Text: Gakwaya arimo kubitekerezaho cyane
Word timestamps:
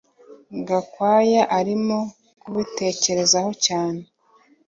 Gakwaya 0.67 1.43
arimo 1.59 1.99
kubitekerezaho 2.41 3.51
cyane 3.65 4.01